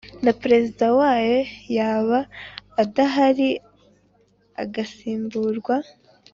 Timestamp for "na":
0.25-0.31